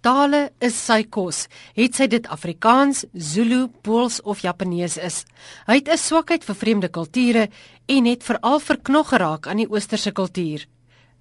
Tale 0.00 0.46
is 0.64 0.78
sy 0.80 1.02
kos. 1.12 1.42
Het 1.76 1.92
sy 1.92 2.06
dit 2.08 2.28
Afrikaans, 2.32 3.02
Zulu, 3.12 3.66
Pools 3.84 4.22
of 4.24 4.40
Japanees 4.40 4.96
is. 4.96 5.24
Hy 5.66 5.74
het 5.76 5.88
'n 5.88 5.98
swakheid 5.98 6.44
vir 6.44 6.54
vreemde 6.54 6.88
kulture 6.88 7.50
en 7.86 8.04
het 8.06 8.24
veral 8.24 8.60
verknog 8.60 9.08
geraak 9.08 9.46
aan 9.46 9.58
die 9.58 9.68
oosterse 9.68 10.12
kultuur. 10.12 10.66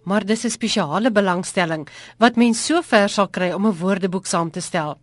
Maar 0.04 0.26
dis 0.26 0.46
'n 0.46 0.50
spesiale 0.50 1.12
belangstelling 1.12 1.90
wat 2.20 2.38
mens 2.38 2.66
so 2.66 2.82
ver 2.82 3.10
sal 3.10 3.28
kry 3.28 3.52
om 3.52 3.68
'n 3.68 3.78
woordeboek 3.78 4.26
saam 4.26 4.52
te 4.52 4.62
stel. 4.62 4.98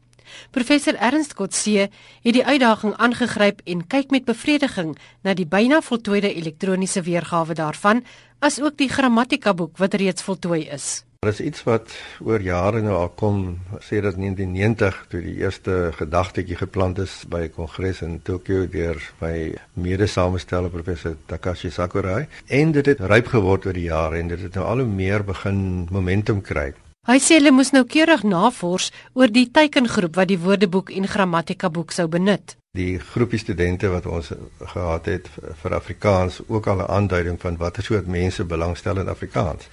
Professor 0.51 0.95
Ernst 0.95 1.35
Kotse 1.35 1.91
het 2.23 2.35
die 2.35 2.45
uitdaging 2.45 2.95
aangegryp 2.97 3.61
en 3.65 3.87
kyk 3.87 4.11
met 4.11 4.25
bevrediging 4.25 4.97
na 5.23 5.35
die 5.35 5.47
byna 5.47 5.81
voltooide 5.81 6.35
elektroniese 6.35 7.03
weergawe 7.03 7.55
daarvan, 7.55 8.05
asook 8.39 8.77
die 8.77 8.89
grammatikaboek 8.89 9.79
wat 9.79 9.95
reeds 9.95 10.23
voltooi 10.23 10.69
is. 10.69 11.05
Daar 11.19 11.33
is 11.33 11.41
iets 11.41 11.63
wat 11.65 11.95
oor 12.21 12.41
jare 12.41 12.83
nou 12.85 12.95
al 12.97 13.09
kom, 13.09 13.39
sê 13.81 14.03
dat 14.05 14.19
1990 14.21 14.99
toe 15.09 15.21
die 15.25 15.37
eerste 15.41 15.77
gedagtetjie 15.97 16.59
geplant 16.61 16.99
is 16.99 17.15
by 17.29 17.47
'n 17.47 17.55
kongres 17.57 18.03
in 18.03 18.21
Tokio 18.23 18.67
deur 18.69 19.01
my 19.21 19.55
mede-samesteller 19.73 20.71
professor 20.71 21.17
Takashi 21.27 21.71
Sakurai 21.71 22.27
en 22.47 22.73
dit 22.73 22.87
het 22.87 23.01
ryp 23.01 23.27
geword 23.27 23.67
oor 23.67 23.73
die 23.73 23.89
jare 23.89 24.19
en 24.19 24.29
dit 24.29 24.41
het 24.41 24.55
nou 24.55 24.67
al 24.67 24.79
hoe 24.79 24.87
meer 24.89 25.25
begin 25.25 25.89
momentum 25.91 26.41
kry. 26.41 26.75
Hy 27.07 27.19
sê 27.19 27.35
hulle 27.39 27.51
moes 27.51 27.71
nou 27.73 27.85
keurig 27.85 28.23
navors 28.23 28.93
oor 29.15 29.29
die 29.31 29.51
teikengroep 29.51 30.17
wat 30.17 30.29
die 30.29 30.39
woordeboek 30.39 30.91
en 30.91 31.07
grammatika 31.09 31.71
boek 31.71 31.93
sou 31.93 32.09
benut. 32.09 32.57
Die 32.75 32.99
groepie 32.99 33.39
studente 33.39 33.89
wat 33.89 34.07
ons 34.07 34.33
gehad 34.61 35.07
het 35.07 35.29
vir 35.63 35.75
Afrikaans 35.75 36.43
ook 36.47 36.67
al 36.67 36.83
'n 36.83 36.91
aanduiding 36.91 37.41
van 37.41 37.57
watter 37.57 37.83
soort 37.83 38.07
mense 38.07 38.45
belangstel 38.45 38.99
in 38.99 39.09
Afrikaans 39.09 39.69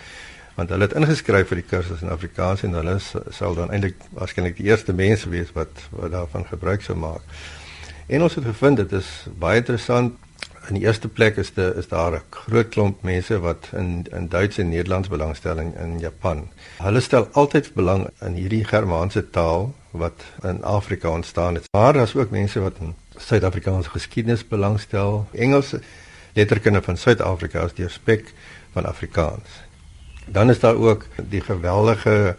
want 0.55 0.69
hulle 0.69 0.87
het 0.87 0.95
ingeskryf 0.97 1.47
vir 1.49 1.61
die 1.61 1.69
kursus 1.69 2.01
in 2.01 2.11
Afrikaans 2.13 2.63
en 2.63 2.75
hulle 2.77 2.97
sal 3.03 3.55
dan 3.57 3.71
eintlik 3.73 3.97
waarskynlik 4.17 4.57
die 4.57 4.69
eerste 4.69 4.93
mense 4.93 5.29
wees 5.29 5.53
wat 5.57 5.87
wat 5.89 6.11
daarvan 6.11 6.45
gebruik 6.49 6.85
sou 6.85 6.97
maak. 6.97 7.25
En 8.07 8.21
ons 8.21 8.35
het 8.35 8.45
gevind 8.45 8.77
dit 8.77 8.91
is 8.99 9.09
baie 9.39 9.63
interessant. 9.63 10.19
In 10.69 10.77
die 10.77 10.85
eerste 10.85 11.09
plek 11.11 11.37
is 11.41 11.51
dit 11.53 11.77
is 11.77 11.87
daar 11.87 12.13
'n 12.15 12.21
groot 12.29 12.69
klomp 12.69 13.03
mense 13.03 13.39
wat 13.39 13.69
in 13.73 14.05
in 14.11 14.27
Duits 14.27 14.57
en 14.57 14.69
Nederlands 14.69 15.09
belangstelling 15.09 15.75
in 15.75 15.99
Japan. 15.99 16.49
Hulle 16.77 16.99
stel 16.99 17.27
altyd 17.31 17.73
belang 17.73 18.07
in 18.21 18.33
hierdie 18.33 18.63
Germaanse 18.63 19.29
taal 19.29 19.73
wat 19.91 20.23
in 20.43 20.63
Afrika 20.63 21.09
ontstaan 21.09 21.55
het. 21.55 21.67
Maar 21.71 21.93
daar's 21.93 22.15
ook 22.15 22.29
mense 22.29 22.59
wat 22.59 22.73
in 22.79 22.95
Suid-Afrikaanse 23.17 23.89
geskiedenis 23.89 24.47
belangstel. 24.47 25.27
Engelse 25.31 25.81
letterkunde 26.33 26.81
van 26.81 26.97
Suid-Afrika 26.97 27.63
is 27.63 27.73
deur 27.73 27.89
spek 27.89 28.33
van 28.71 28.85
Afrikaans. 28.85 29.49
Dan 30.25 30.49
is 30.49 30.59
daar 30.59 30.75
ook 30.75 31.05
die 31.29 31.41
geweldige 31.41 32.35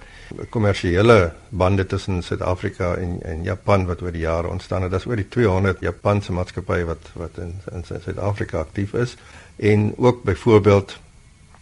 kommersiële 0.50 1.32
bande 1.48 1.86
tussen 1.86 2.22
Suid-Afrika 2.22 2.94
en 2.94 3.18
en 3.22 3.42
Japan 3.42 3.86
wat 3.86 4.02
oor 4.02 4.12
die 4.12 4.24
jare 4.24 4.48
ontstaan 4.48 4.82
het. 4.82 4.90
Daar's 4.90 5.06
oor 5.06 5.16
die 5.16 5.28
200 5.28 5.80
Japanse 5.80 6.32
maatskappye 6.32 6.84
wat 6.84 7.10
wat 7.12 7.38
in 7.38 7.54
in 7.72 7.84
Suid-Afrika 7.84 8.58
aktief 8.58 8.92
is 8.92 9.16
en 9.56 9.92
ook 9.96 10.22
byvoorbeeld 10.22 10.98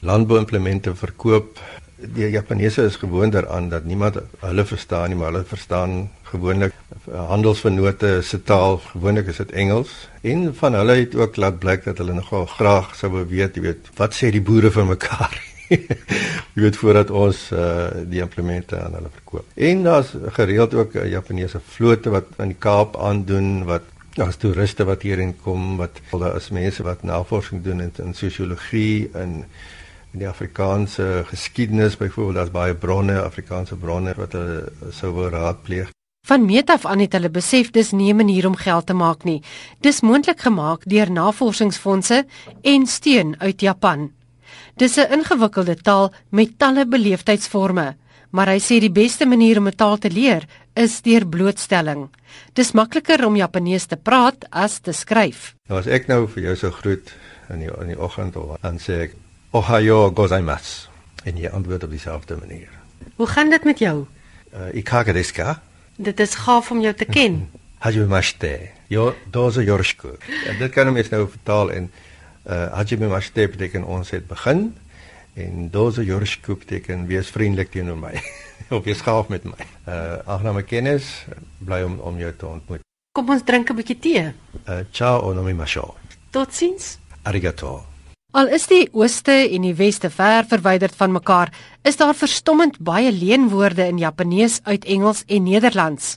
landbouimplemente 0.01 0.95
verkoop. 0.95 1.61
Die 1.97 2.31
Japaneese 2.31 2.83
is 2.83 2.97
gewoond 2.97 3.33
daaraan 3.33 3.69
dat 3.69 3.85
niemand 3.85 4.17
hulle 4.39 4.65
verstaan 4.65 5.09
nie, 5.09 5.19
maar 5.19 5.33
hulle 5.33 5.45
verstaan 5.45 6.11
gewoonlik 6.23 6.73
handelsvernote 7.11 8.19
se 8.23 8.43
taal. 8.43 8.79
Gewoonlik 8.79 9.27
is 9.27 9.37
dit 9.37 9.53
Engels. 9.53 10.09
En 10.21 10.55
van 10.55 10.75
hulle 10.75 10.93
het 10.93 11.15
ook 11.15 11.37
laat 11.37 11.59
blyk 11.59 11.85
dat 11.85 11.99
hulle 11.99 12.13
nogal 12.13 12.47
graag 12.47 12.95
sou 12.97 13.13
weet, 13.29 13.55
jy 13.55 13.63
weet, 13.63 13.91
wat 13.97 14.15
sê 14.19 14.31
die 14.31 14.43
boere 14.43 14.71
vir 14.71 14.87
mekaar? 14.87 15.52
jy 16.55 16.63
weet 16.65 16.77
voordat 16.77 17.11
ons 17.11 17.51
uh, 17.53 17.89
die 18.09 18.21
implemente 18.25 18.79
aan 18.81 18.97
hulle 18.99 19.13
verkoop. 19.13 19.47
En 19.55 19.83
daar's 19.83 20.15
gereeld 20.39 20.75
ook 20.75 20.95
uh, 20.95 21.09
Japaneese 21.11 21.61
vlote 21.75 22.11
wat 22.11 22.33
aan 22.37 22.55
die 22.55 22.61
Kaap 22.61 22.97
aandoen 22.97 23.65
wat 23.69 23.89
daar's 24.15 24.37
toeriste 24.37 24.85
wat 24.85 25.03
hierheen 25.03 25.33
kom 25.41 25.77
wat 25.81 26.01
daar 26.11 26.37
is 26.37 26.51
mense 26.53 26.85
wat 26.85 27.03
navorsing 27.03 27.63
doen 27.65 27.81
in, 27.81 27.93
in 28.05 28.15
sosiologie 28.15 29.09
en 29.17 29.45
in 30.13 30.21
die 30.21 30.29
Afrikaanse 30.29 31.25
geskiedenis 31.31 31.97
byvoorbeeld 31.97 32.37
daar's 32.37 32.53
baie 32.53 32.75
bronne 32.75 33.23
Afrikaanse 33.23 33.77
bronne 33.81 34.13
wat 34.17 34.37
hulle 34.37 34.93
sou 34.93 35.13
wou 35.17 35.31
raadpleeg. 35.33 35.89
Van 36.27 36.45
meet 36.45 36.71
af 36.71 36.85
aan 36.87 37.01
het 37.03 37.17
hulle 37.17 37.31
besef 37.31 37.71
dis 37.71 37.91
nie 37.91 38.13
'n 38.13 38.17
manier 38.17 38.47
om 38.47 38.57
geld 38.57 38.87
te 38.87 38.95
maak 38.95 39.25
nie. 39.25 39.43
Dis 39.81 40.01
moontlik 40.01 40.41
gemaak 40.41 40.85
deur 40.85 41.11
navorsingsfondse 41.11 42.25
en 42.63 42.87
steun 42.87 43.35
uit 43.41 43.61
Japan. 43.61 44.11
Dis 44.77 44.97
'n 44.97 45.13
ingewikkelde 45.13 45.77
taal 45.77 46.13
met 46.31 46.59
talle 46.59 46.87
beleefdheidsvorme, 46.87 47.97
maar 48.31 48.49
hy 48.49 48.59
sê 48.59 48.81
die 48.81 48.91
beste 48.91 49.27
manier 49.27 49.59
om 49.59 49.67
'n 49.67 49.77
taal 49.77 49.99
te 49.99 50.11
leer 50.11 50.45
is 50.75 51.03
deur 51.03 51.27
blootstelling. 51.27 52.09
Dis 52.53 52.73
makliker 52.73 53.27
om 53.27 53.37
Japanees 53.37 53.87
te 53.87 53.97
praat 53.97 54.47
as 54.51 54.79
te 54.79 54.93
skryf. 54.93 55.55
Nou 55.69 55.79
as 55.79 55.87
ek 55.87 56.09
nou 56.09 56.27
vir 56.29 56.43
jou 56.43 56.57
so 56.57 56.71
groet 56.71 57.13
in 57.51 57.59
die 57.59 57.71
in 57.81 57.87
die 57.87 58.01
oggend 58.01 58.37
of 58.37 58.61
dan 58.63 58.79
sê 58.79 58.93
ek 59.09 59.15
ohayo 59.53 60.11
gozaimasu 60.15 60.89
en 61.25 61.37
jy 61.37 61.49
antwoord 61.49 61.85
op 61.85 61.91
dieselfde 61.91 62.37
manier. 62.37 62.69
Hoe 63.17 63.27
gaan 63.27 63.51
dit 63.51 63.65
met 63.65 63.79
jou? 63.79 64.07
Uh, 64.55 64.75
ikaga 64.75 65.13
desu 65.13 65.33
ka? 65.33 65.61
Dit 65.97 66.21
is 66.21 66.35
gaaf 66.35 66.71
om 66.71 66.81
jou 66.81 66.95
te 66.95 67.05
ken. 67.05 67.49
Hajimemashite. 67.85 68.71
Yo 68.89 69.15
dozo 69.31 69.63
yoroshiku. 69.63 70.17
Ja, 70.47 70.53
dit 70.59 70.73
kan 70.73 70.89
ons 70.89 71.11
nou 71.11 71.29
vertaal 71.29 71.73
en 71.73 71.91
uh 72.47 72.73
hajime 72.75 73.09
mashite 73.09 73.49
beteken 73.49 73.85
ons 73.85 74.11
het 74.11 74.27
begin 74.27 74.73
en 75.35 75.69
dozo 75.71 76.03
yoroshiku 76.03 76.57
beteken 76.57 77.07
wees 77.07 77.31
vriendelik 77.31 77.71
teenoor 77.71 77.97
my 77.97 78.15
of 78.77 78.85
wees 78.85 79.01
gaaf 79.01 79.29
met 79.29 79.45
my. 79.45 79.69
Uh 79.87 80.19
aangename 80.27 80.63
kennis, 80.63 81.25
bly 81.59 81.83
om 81.83 81.99
om 82.01 82.19
jou 82.19 82.33
te 82.37 82.47
ontmoet. 82.47 82.81
Kom 83.13 83.31
ons 83.31 83.43
drink 83.45 83.71
'n 83.71 83.77
bietjie 83.77 83.99
tee. 83.99 84.33
Uh 84.69 84.83
ciao 84.91 85.33
nomimashou. 85.33 85.95
Totsiens. 86.31 86.99
Arigato. 87.23 87.85
Al 88.33 88.49
is 88.49 88.65
die 88.67 88.89
ooste 88.97 89.33
en 89.33 89.63
die 89.67 89.75
weste 89.77 90.09
ver 90.11 90.47
verwyderd 90.49 90.95
van 90.97 91.13
mekaar, 91.13 91.53
is 91.85 91.99
daar 92.01 92.15
verstommend 92.17 92.79
baie 92.81 93.13
leenwoorde 93.13 93.85
in 93.87 93.99
Japanees 93.99 94.61
uit 94.65 94.85
Engels 94.85 95.25
en 95.27 95.43
Nederlands. 95.43 96.17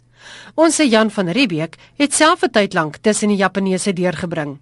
Ons 0.55 0.75
se 0.75 0.87
Jan 0.87 1.11
van 1.11 1.29
Riebeeck 1.29 1.75
het 1.99 2.13
self 2.13 2.43
'n 2.43 2.51
tyd 2.51 2.73
lank 2.73 2.97
tussen 3.01 3.27
die 3.27 3.37
Japaneese 3.37 3.93
deurgebring. 3.93 4.57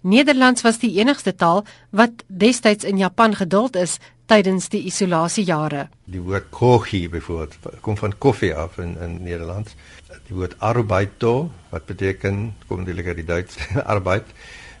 Nederlands 0.00 0.62
was 0.62 0.78
die 0.80 0.94
enigste 0.96 1.34
taal 1.36 1.64
wat 1.90 2.22
destyds 2.26 2.84
in 2.84 2.96
Japan 2.96 3.34
geduld 3.36 3.76
is 3.76 3.98
tydens 4.30 4.70
die 4.72 4.80
isolasiejare. 4.88 5.88
Die 6.08 6.22
woord 6.22 6.48
kohi 6.54 7.02
byvoorbeeld 7.12 7.82
kom 7.84 7.98
van 8.00 8.14
koffie 8.18 8.54
af 8.54 8.78
in 8.78 8.96
in 9.02 9.18
Nederlands. 9.26 9.74
Die 10.28 10.36
woord 10.36 10.56
arbeito 10.58 11.50
wat 11.70 11.86
beteken 11.86 12.54
kom 12.68 12.86
eintlik 12.86 13.12
uit 13.12 13.20
die 13.20 13.28
Duits 13.28 13.58
arbeid 13.94 14.32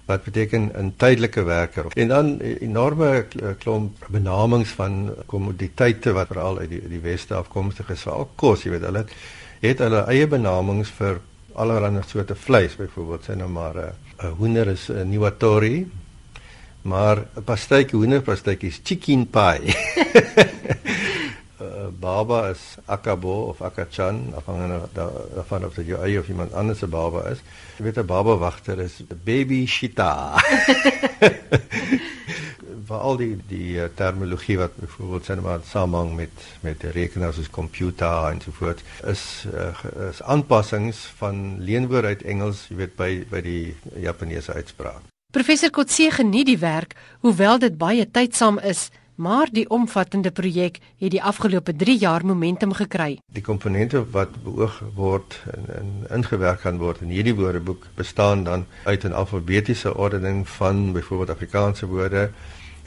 wat 0.06 0.24
beteken 0.24 0.70
'n 0.74 0.94
tydelike 0.96 1.42
werker. 1.44 1.86
En 1.94 2.08
dan 2.08 2.40
enorme 2.40 3.26
klomp 3.58 4.06
benamings 4.08 4.70
van 4.70 5.14
kommoditeite 5.26 6.12
wat 6.12 6.26
veral 6.26 6.58
uit 6.58 6.70
die 6.70 6.88
die 6.88 7.00
weste 7.00 7.34
afkomstig 7.34 7.90
is, 7.90 8.02
veral 8.02 8.30
kos, 8.34 8.64
jy 8.64 8.70
weet 8.70 8.88
hulle 8.88 9.04
het 9.60 9.78
hulle 9.78 10.06
eie 10.08 10.26
benamings 10.26 10.88
vir 10.88 11.20
allerlei 11.54 12.02
soorte 12.06 12.34
vleis 12.34 12.76
byvoorbeeld 12.76 13.24
sê 13.24 13.36
nou 13.36 13.48
maar 13.48 13.74
'n 13.74 13.78
uh, 13.78 14.24
uh, 14.24 14.32
hoender 14.38 14.68
is 14.68 14.88
'n 14.88 14.96
uh, 14.96 15.04
niwatori 15.04 15.90
maar 16.82 17.16
'n 17.36 17.44
pastytjie 17.44 17.98
hoenderpastytjie 17.98 18.68
is 18.68 18.80
chicken 18.82 19.26
pie. 19.30 19.76
Uh, 21.60 21.88
baba 22.00 22.48
is 22.48 22.76
akabo 22.86 23.48
of 23.48 23.60
akachan 23.60 24.32
afhangende 24.34 24.88
daarvan 24.92 25.64
of 25.64 25.74
dit 25.74 25.86
jou 25.86 26.02
eie 26.02 26.18
of 26.18 26.28
iemand 26.28 26.52
anders 26.52 26.78
se 26.78 26.86
baba 26.86 27.28
is. 27.30 27.42
Jy 27.76 27.84
weet 27.84 27.98
'n 27.98 28.06
baba 28.06 28.36
wagter 28.36 28.80
is 28.80 29.02
baby 29.24 29.66
shita 29.66 30.34
vir 32.90 33.04
al 33.06 33.18
die 33.20 33.34
die 33.50 33.78
uh, 33.78 33.88
terminologie 33.94 34.58
wat 34.58 34.74
byvoorbeeld 34.80 35.28
sê 35.28 35.36
maar 35.44 35.62
samehang 35.66 36.14
met 36.18 36.46
met 36.66 36.82
rekenaars 36.96 37.38
soos 37.38 37.50
computer 37.50 38.30
en 38.32 38.40
so 38.42 38.54
voort 38.58 38.82
is 39.12 39.22
uh, 39.54 39.70
is 40.08 40.22
aanpassings 40.22 41.04
van 41.20 41.60
leenwoorde 41.70 42.14
uit 42.14 42.26
Engels, 42.34 42.66
jy 42.68 42.80
weet 42.82 42.96
by 42.98 43.10
by 43.30 43.42
die 43.46 43.76
Japaneese 44.06 44.56
uitspraak. 44.58 45.06
Professor 45.30 45.70
Kotse 45.70 46.10
geniet 46.10 46.48
die 46.50 46.58
werk, 46.58 46.96
hoewel 47.22 47.60
dit 47.62 47.76
baie 47.78 48.06
tydsaam 48.10 48.58
is, 48.66 48.88
maar 49.14 49.50
die 49.52 49.66
omvattende 49.70 50.32
projek 50.34 50.80
het 50.98 51.12
die 51.14 51.22
afgelope 51.22 51.76
3 51.76 51.96
jaar 52.00 52.24
momentum 52.26 52.72
gekry. 52.74 53.20
Die 53.30 53.44
komponente 53.46 54.02
wat 54.16 54.34
beoog 54.42 54.80
word 54.96 55.36
en, 55.54 55.68
en 55.76 55.90
ingewerk 56.18 56.64
gaan 56.64 56.80
word 56.82 57.04
in 57.04 57.12
hierdie 57.14 57.36
woordeboek 57.38 57.86
bestaan 58.00 58.42
dan 58.48 58.66
uit 58.84 59.04
'n 59.04 59.14
alfabetiese 59.22 59.94
ordening 59.94 60.48
van 60.48 60.92
byvoorbeeld 60.92 61.36
Afrikaanse 61.36 61.86
woorde 61.86 62.30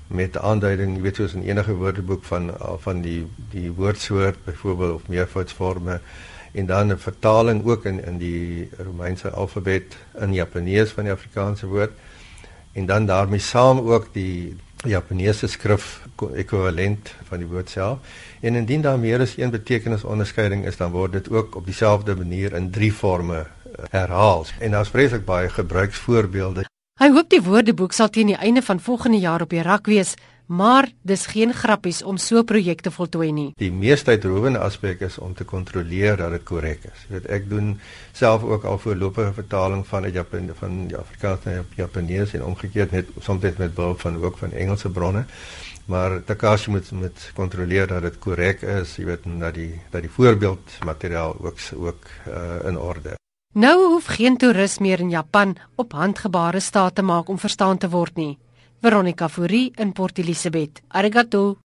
met 0.08 0.38
aanduiding, 0.38 0.96
jy 0.96 1.02
weet 1.02 1.16
soos 1.16 1.34
in 1.34 1.44
enige 1.44 1.74
woordeboek 1.76 2.24
van 2.24 2.52
van 2.84 3.02
die 3.02 3.28
die 3.52 3.72
woordsoort 3.72 4.44
byvoorbeeld 4.46 4.94
of 4.94 5.08
meervoudsvorme 5.08 6.00
en 6.52 6.66
dan 6.66 6.92
'n 6.92 6.98
vertaling 6.98 7.66
ook 7.66 7.86
in 7.86 8.06
in 8.06 8.18
die 8.18 8.70
Romeinse 8.78 9.30
alfabet 9.30 9.98
in 10.20 10.34
Japanees 10.34 10.92
van 10.92 11.04
die 11.04 11.14
Afrikaanse 11.14 11.68
woord 11.68 11.92
en 12.74 12.86
dan 12.86 13.06
daarmee 13.06 13.40
saam 13.40 13.80
ook 13.80 14.08
die 14.12 14.56
Japaneese 14.84 15.48
skrif 15.48 16.02
ekwivalent 16.36 17.14
van 17.30 17.40
die 17.40 17.48
woord 17.48 17.70
self. 17.70 18.00
En 18.42 18.56
indien 18.56 18.82
daar 18.82 19.00
meer 19.00 19.24
as 19.24 19.38
een 19.38 19.54
betekenisonderskeiding 19.54 20.66
is, 20.66 20.78
dan 20.78 20.92
word 20.92 21.12
dit 21.12 21.30
ook 21.30 21.56
op 21.56 21.66
dieselfde 21.66 22.16
manier 22.16 22.54
in 22.54 22.70
drie 22.72 22.92
forme 22.92 23.40
eh, 23.40 23.86
herhaal. 23.90 24.46
En 24.60 24.72
daar's 24.72 24.90
vreeslik 24.90 25.26
baie 25.26 25.50
gebruiksvoorbeelde. 25.50 26.73
Hy 27.02 27.10
hoop 27.10 27.30
die 27.30 27.42
woordeboek 27.42 27.94
sal 27.94 28.10
teen 28.14 28.30
die 28.30 28.38
einde 28.38 28.62
van 28.62 28.80
volgende 28.80 29.18
jaar 29.18 29.42
op 29.42 29.50
die 29.50 29.64
rak 29.66 29.88
wees 29.92 30.16
Maar 30.46 30.90
dis 31.02 31.26
geen 31.26 31.54
grappies 31.54 32.02
om 32.04 32.18
so 32.18 32.44
projekte 32.44 32.92
voltooi 32.92 33.32
nie. 33.32 33.54
Die 33.58 33.72
meeste 33.72 34.12
uitrowende 34.12 34.60
aspek 34.60 35.00
is 35.08 35.18
om 35.18 35.34
te 35.34 35.46
kontroleer 35.48 36.18
dat 36.20 36.36
dit 36.36 36.44
korrek 36.44 36.84
is. 36.90 37.06
Jy 37.08 37.14
weet 37.16 37.30
ek 37.32 37.48
doen 37.50 37.70
self 38.12 38.44
ook 38.44 38.68
al 38.68 38.78
voorlopige 38.84 39.34
vertaling 39.40 39.86
van 39.88 40.04
uit 40.04 40.14
Japan 40.14 40.52
van 40.60 40.76
die 40.92 40.98
Afrikaans 41.00 41.48
na 41.48 41.64
Japanees 41.80 42.36
en 42.36 42.44
omgekeerd 42.44 42.92
net 42.92 43.16
soms 43.20 43.42
met 43.58 43.74
behulp 43.74 44.04
van 44.04 44.20
ook 44.20 44.38
van 44.38 44.52
Engelse 44.52 44.90
bronne. 44.90 45.26
Maar 45.86 46.24
Takashi 46.24 46.72
moet 46.72 46.92
met 46.92 47.32
kontroleer 47.36 47.88
dat 47.88 48.02
dit 48.02 48.20
korrek 48.20 48.62
is, 48.62 48.96
jy 48.98 49.06
weet 49.06 49.26
dat 49.40 49.54
die 49.56 49.82
dat 49.92 50.02
die 50.02 50.12
voorbeeldmateriaal 50.12 51.36
ook 51.40 51.60
ook 51.76 52.08
uh, 52.28 52.68
in 52.68 52.80
orde. 52.80 53.23
Nou 53.54 53.86
hoef 53.86 54.06
geen 54.06 54.38
toerist 54.38 54.80
meer 54.80 55.00
in 55.00 55.10
Japan 55.10 55.56
op 55.76 55.92
handgebare 55.92 56.60
staat 56.60 56.96
te 56.96 57.02
maak 57.02 57.28
om 57.30 57.38
verstaan 57.40 57.78
te 57.78 57.90
word 57.90 58.16
nie. 58.16 58.38
Veronica 58.82 59.30
Fourie 59.30 59.72
in 59.76 59.92
Port 59.94 60.18
Elizabeth. 60.18 60.82
Arigato. 60.88 61.58